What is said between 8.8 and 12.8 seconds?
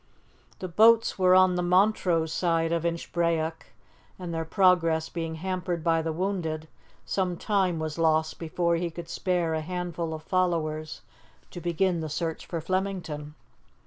could spare a handful of followers to begin the search for